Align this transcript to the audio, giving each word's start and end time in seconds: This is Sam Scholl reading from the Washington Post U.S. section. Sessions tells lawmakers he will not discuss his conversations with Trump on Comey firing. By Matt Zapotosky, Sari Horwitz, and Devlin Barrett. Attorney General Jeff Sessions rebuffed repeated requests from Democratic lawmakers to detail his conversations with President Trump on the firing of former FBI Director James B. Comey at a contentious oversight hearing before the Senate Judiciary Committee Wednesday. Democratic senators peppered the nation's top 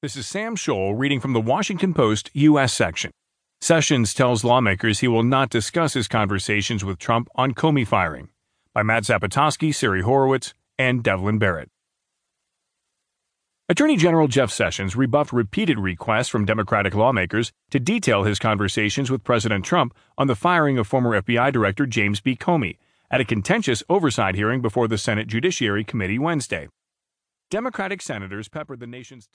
This 0.00 0.14
is 0.14 0.28
Sam 0.28 0.54
Scholl 0.54 0.96
reading 0.96 1.18
from 1.18 1.32
the 1.32 1.40
Washington 1.40 1.92
Post 1.92 2.30
U.S. 2.32 2.72
section. 2.72 3.10
Sessions 3.60 4.14
tells 4.14 4.44
lawmakers 4.44 5.00
he 5.00 5.08
will 5.08 5.24
not 5.24 5.50
discuss 5.50 5.94
his 5.94 6.06
conversations 6.06 6.84
with 6.84 7.00
Trump 7.00 7.28
on 7.34 7.52
Comey 7.52 7.84
firing. 7.84 8.28
By 8.72 8.84
Matt 8.84 9.02
Zapotosky, 9.02 9.74
Sari 9.74 10.04
Horwitz, 10.04 10.52
and 10.78 11.02
Devlin 11.02 11.38
Barrett. 11.38 11.68
Attorney 13.68 13.96
General 13.96 14.28
Jeff 14.28 14.52
Sessions 14.52 14.94
rebuffed 14.94 15.32
repeated 15.32 15.80
requests 15.80 16.28
from 16.28 16.44
Democratic 16.44 16.94
lawmakers 16.94 17.50
to 17.70 17.80
detail 17.80 18.22
his 18.22 18.38
conversations 18.38 19.10
with 19.10 19.24
President 19.24 19.64
Trump 19.64 19.92
on 20.16 20.28
the 20.28 20.36
firing 20.36 20.78
of 20.78 20.86
former 20.86 21.20
FBI 21.20 21.52
Director 21.52 21.86
James 21.86 22.20
B. 22.20 22.36
Comey 22.36 22.76
at 23.10 23.20
a 23.20 23.24
contentious 23.24 23.82
oversight 23.88 24.36
hearing 24.36 24.62
before 24.62 24.86
the 24.86 24.96
Senate 24.96 25.26
Judiciary 25.26 25.82
Committee 25.82 26.20
Wednesday. 26.20 26.68
Democratic 27.50 28.02
senators 28.02 28.46
peppered 28.46 28.78
the 28.78 28.86
nation's 28.86 29.26
top 29.26 29.34